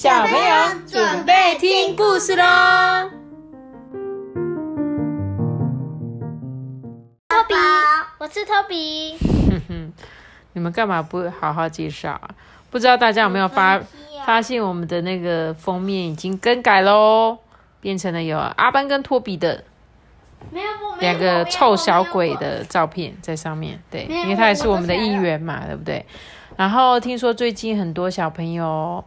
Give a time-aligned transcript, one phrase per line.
[0.00, 2.44] 小朋友准备听故事喽。
[7.26, 7.54] 托比，
[8.18, 9.18] 我是托比。
[9.18, 9.92] 哼哼，
[10.52, 12.30] 你们干嘛不好好介绍啊？
[12.70, 13.80] 不知道大家有没有发
[14.24, 17.38] 发现我们的那个封面已经更改喽，
[17.80, 19.64] 变成了有阿班跟托比的
[20.52, 20.68] 没有
[21.00, 23.82] 两个臭小鬼的照片在上面。
[23.90, 26.06] 对，因为他也是我们的我一员嘛，对不对？
[26.56, 29.04] 然后听说最近很多小朋友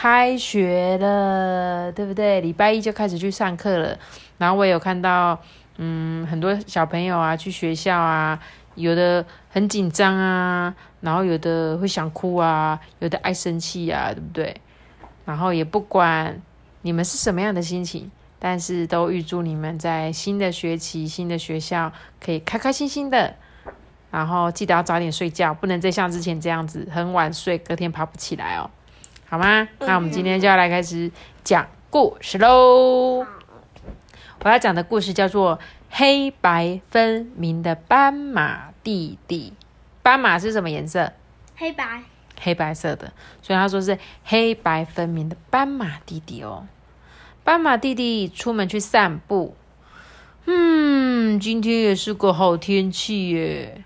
[0.00, 2.40] 开学了，对不对？
[2.40, 3.98] 礼拜一就开始去上课了。
[4.38, 5.36] 然后我有看到，
[5.78, 8.38] 嗯，很多小朋友啊去学校啊，
[8.76, 14.60] 有的很紧张啊，然后有的会想哭啊，有的爱生气啊，对不对？
[15.24, 16.40] 然后也不管
[16.82, 21.92] 你们是什么样的心情，但是都预祝你们在新的学期、新的学校
[22.24, 23.34] 可以开开心心的。
[24.12, 28.70] 然后记得要早点睡觉，不能再像之前这样子很晚睡，隔天爬不起来哦，
[29.30, 29.68] 好吗？
[29.80, 31.12] 那我们今天就要来开始
[31.44, 33.26] 讲故事喽。
[34.42, 35.58] 我要讲的故事叫做
[35.90, 39.52] 《黑白分明的斑马弟弟》。
[40.02, 41.12] 斑马是什么颜色？
[41.56, 42.04] 黑白，
[42.40, 43.12] 黑白色的，
[43.42, 46.66] 所以他说是黑白分明的斑马弟弟哦。
[47.44, 49.54] 斑马弟弟出门去散步，
[50.46, 53.84] 嗯，今天也是个好天气耶。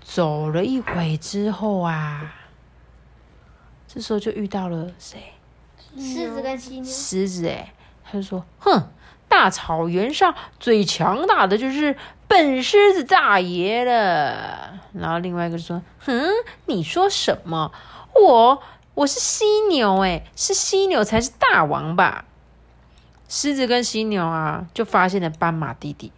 [0.00, 2.32] 走了一会之后啊，
[3.88, 5.32] 这时候就遇到了谁？
[5.96, 6.84] 狮子跟犀牛。
[6.84, 7.72] 狮子哎，
[8.04, 8.90] 他就说：“哼，
[9.28, 11.96] 大草原上最强大的就是
[12.28, 16.22] 笨狮子大爷了。”然后另外一个说：“哼，
[16.66, 17.72] 你说什么？
[18.14, 18.62] 我
[18.94, 22.26] 我是犀牛哎，是犀牛才是大王吧？”
[23.26, 26.12] 狮子跟犀牛啊，就发现了斑马弟弟。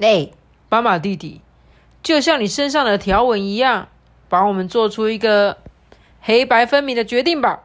[0.00, 0.30] 哎，
[0.68, 1.40] 斑马弟弟，
[2.02, 3.88] 就像你身上的条纹一样，
[4.28, 5.58] 帮我们做出一个
[6.20, 7.64] 黑白分明的决定吧。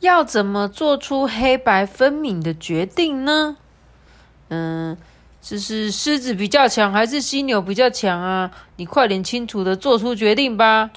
[0.00, 3.56] 要怎么做出黑白分明的决定呢？
[4.48, 4.96] 嗯，
[5.40, 8.50] 这是狮子比较强还是犀牛比较强啊？
[8.76, 10.90] 你快点清楚的做出决定吧！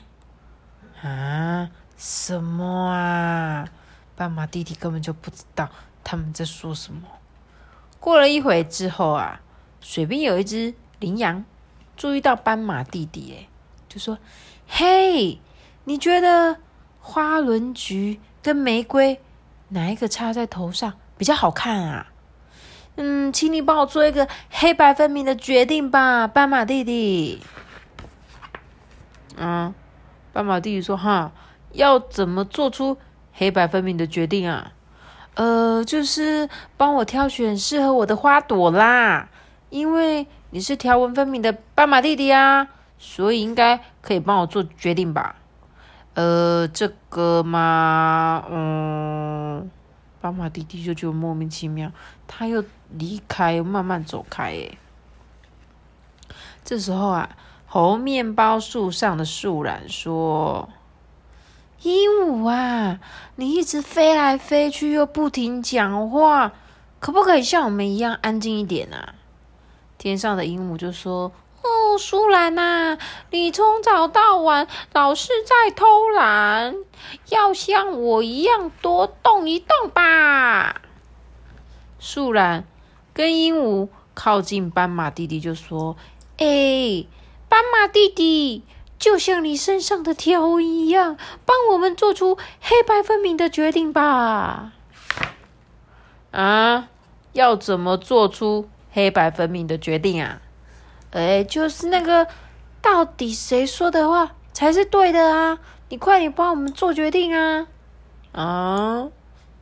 [1.02, 3.70] 啊，什么啊？
[4.16, 5.70] 斑马弟弟根本就不知道
[6.04, 7.04] 他们在说什么。
[8.02, 9.40] 过了一会之后啊，
[9.80, 11.46] 水边有一只羚羊
[11.96, 13.48] 注意到斑马弟弟，哎，
[13.88, 14.18] 就说
[14.68, 15.40] ：“嘿，
[15.86, 16.58] 你觉得
[17.10, 19.20] 花轮菊？”跟玫瑰
[19.68, 22.08] 哪一个插在头上比较好看啊？
[22.96, 27.42] 嗯，请你帮我做一个黑白分明的决定吧，斑马弟弟。
[29.36, 29.74] 嗯，
[30.32, 31.34] 斑马弟弟说：“哈，
[31.74, 32.98] 要怎么做出
[33.34, 34.72] 黑白分明的决定啊？
[35.36, 39.30] 呃，就是帮我挑选适合我的花朵啦。
[39.70, 45.36] 因为你是条纹分明的斑马弟弟啊，所以应该可以帮我做决定吧。”
[46.16, 49.70] 呃，这个嘛，嗯，
[50.20, 51.92] 斑马弟弟就觉得莫名其妙，
[52.28, 54.52] 他又离开，慢慢走开。
[54.52, 54.78] 哎，
[56.66, 57.30] 这时候啊，
[57.68, 60.68] 猴面包树上的树懒说
[61.84, 63.00] ：“鹦鹉啊，
[63.36, 66.52] 你一直飞来飞去，又不停讲话，
[67.00, 69.16] 可不可以像我们一样安静一点啊？”
[69.98, 71.32] 天上的鹦鹉就说。
[71.90, 73.00] 哦，舒兰呐，
[73.32, 76.76] 你从早到晚老是在偷懒，
[77.30, 80.82] 要像我一样多动一动吧。
[81.98, 82.66] 树懒
[83.12, 85.98] 跟鹦鹉靠近斑马弟弟，就说
[86.38, 87.06] ：“哎，
[87.48, 88.64] 斑马弟弟，
[89.00, 94.74] 就像你身上的条纹一样，帮我们做出黑白分明的决定吧。”
[96.30, 96.88] 啊，
[97.34, 100.42] 要怎么做出黑白分明的决定啊？
[101.12, 102.28] 哎，就是那个，
[102.82, 105.58] 到底谁说的话才是对的啊？
[105.90, 107.68] 你快点帮我们做决定啊！
[108.32, 109.08] 啊，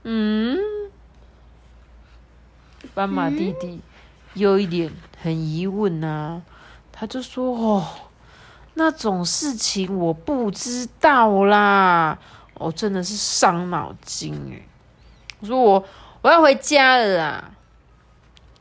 [0.03, 0.57] 嗯，
[2.93, 3.79] 斑马弟弟
[4.33, 4.91] 有一点
[5.21, 6.41] 很疑问呐，
[6.91, 7.87] 他就说：“哦，
[8.73, 12.19] 那种事情我不知道啦，
[12.55, 14.67] 我真的是伤脑筋诶。”
[15.39, 15.85] 我说：“我
[16.21, 17.51] 我要回家了啦。”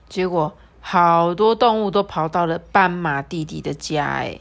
[0.09, 0.57] 结果。
[0.89, 4.39] 好多动物都跑到了斑马弟弟的家，哎，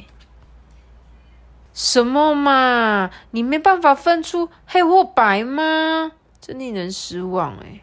[1.74, 3.10] 什么嘛？
[3.32, 6.12] 你没办法分出黑或白吗？
[6.40, 7.82] 真令人失望，哎。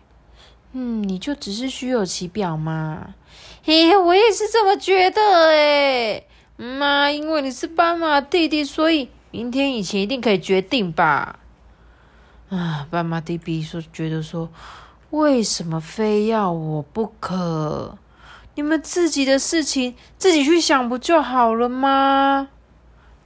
[0.75, 3.15] 嗯，你就只是虚有其表嘛？
[3.65, 6.23] 嘿，我也是这么觉得，哎。
[6.57, 11.41] 妈，因为你是斑马弟弟，所以明天以前一定可以决定吧？
[12.49, 14.49] 啊，斑马弟弟说，觉得说，
[15.11, 17.99] 为什么非要我不可？
[18.55, 22.49] 你们自己的事情自己去想不就好了吗？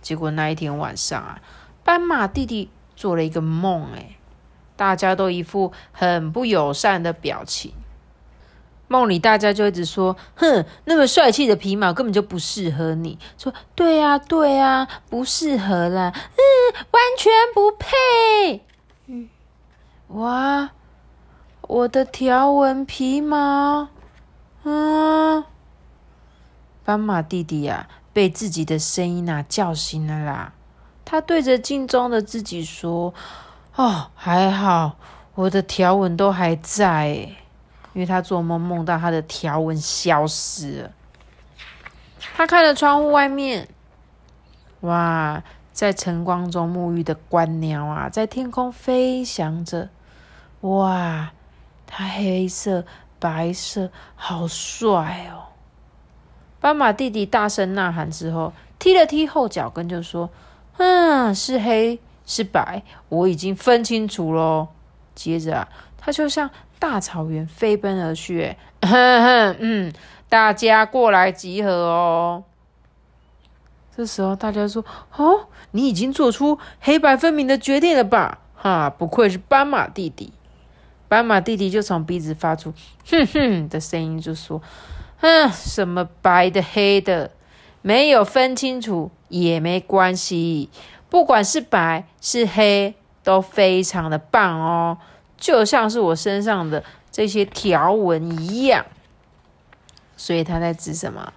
[0.00, 1.40] 结果那一天晚上啊，
[1.82, 4.17] 斑马弟弟做了一个梦，哎，
[4.76, 7.73] 大家都一副很不友善的表情。
[8.88, 18.64] 梦里大家就一直说：“哼，那么帅气的皮毛根本就不适合你。”说：“对啊，对啊，不适合啦，嗯，完全不配。”
[19.06, 19.28] 嗯，
[20.06, 20.70] 哇，
[21.62, 23.88] 我的条纹皮毛，
[24.68, 25.44] 嗯，
[26.84, 30.54] 斑马弟弟呀，被自己的声音啊叫醒了啦。
[31.04, 33.14] 他对着镜中的自己说
[33.76, 34.96] ：“哦，还好，
[35.36, 37.06] 我的条纹都还在。”
[37.94, 40.90] 因为他做梦梦到他的条纹消失了，
[42.36, 43.68] 他看着窗户外面，
[44.80, 45.40] 哇，
[45.72, 49.88] 在晨光中沐浴的观鸟啊，在天空飞翔着，
[50.62, 51.30] 哇，
[51.86, 52.84] 它黑色、
[53.18, 55.52] 白色，好帅哦！
[56.60, 60.30] 斑马弟弟大声呐喊之后，踢了踢后脚跟，就说
[60.78, 64.68] ：“嗯，是黑是白，我已经分清楚喽。”
[65.14, 65.68] 接着啊，
[65.98, 66.50] 他就像。
[66.78, 69.90] 大草原飞奔而去，哼哼嗯，
[70.28, 72.44] 大家过来集合哦。
[73.96, 74.84] 这时候大家说
[75.16, 80.34] ：“哦，你已经做出黑白分明的决定了吧？”哈，不愧是斑马弟弟。
[81.08, 82.72] 斑马弟弟就从鼻子发出
[83.08, 84.60] “哼哼”的声音，就说
[85.20, 87.30] ：“哼，什么白的黑的，
[87.82, 90.68] 没有分清楚也没关系，
[91.08, 94.98] 不管是白是黑，都非常的棒哦。”
[95.38, 96.82] 就像是我身上的
[97.12, 98.86] 这些条纹一样，
[100.16, 101.32] 所以他在指什么？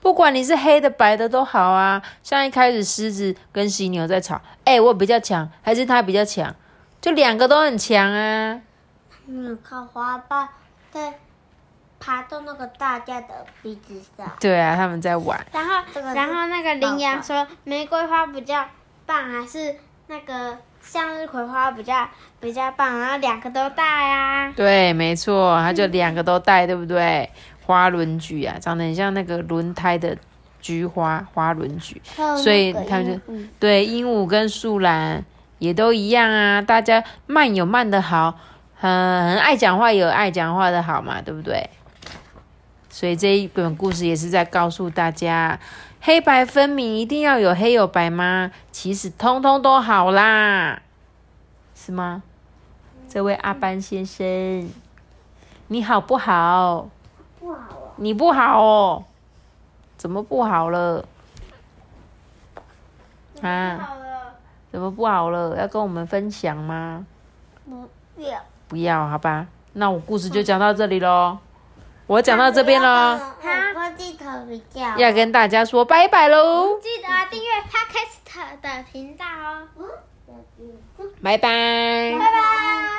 [0.00, 2.02] 不管你是黑的、白的都好啊。
[2.22, 6.54] 像一开始狮子跟犀牛在吵，哎，我比较强，还是他比较强？
[7.00, 8.60] 就两个都很强啊。
[9.26, 10.48] 嗯，靠花瓣
[10.90, 11.14] 在
[11.98, 14.30] 爬到那个大家的鼻子上。
[14.40, 15.44] 对啊，他们在玩。
[15.52, 15.74] 然后，
[16.14, 18.64] 然后那个羚羊说：“玫瑰花比较
[19.04, 19.74] 棒，还是
[20.06, 22.08] 那个？”向日葵花比较
[22.38, 24.52] 比较棒，然后两个都带啊。
[24.54, 27.28] 对，没错，它就两个都带，对不对？
[27.64, 30.16] 花轮菊啊，长得很像那个轮胎的
[30.60, 32.00] 菊花，花轮菊。
[32.40, 35.24] 所以他们就对鹦鹉跟树懒
[35.58, 36.62] 也都一样啊。
[36.62, 38.38] 大家慢有慢的好，
[38.78, 41.70] 很很爱讲话有爱讲话的好嘛，对不对？
[42.90, 45.58] 所以这一本故事也是在告诉大家。
[46.00, 48.52] 黑白分明，一定要有黑有白吗？
[48.70, 50.80] 其实通通都好啦，
[51.74, 52.22] 是吗？
[53.08, 54.70] 这位阿班先生，
[55.68, 56.88] 你好不好？
[57.40, 59.04] 不好你不好哦？
[59.96, 61.04] 怎么不好了？
[63.42, 63.96] 啊？
[64.70, 65.56] 怎么不好了？
[65.56, 67.04] 要跟我们分享吗？
[67.64, 67.88] 不
[68.22, 68.38] 要。
[68.68, 69.46] 不要，好吧？
[69.74, 71.38] 那我故事就讲到这里喽。
[72.06, 73.34] 我讲到这边了，
[74.96, 76.78] 要跟大家说拜拜喽！
[76.80, 79.66] 记得订阅 p a d c a s t 的频道哦。
[81.22, 82.12] 拜拜。
[82.16, 82.95] 拜拜。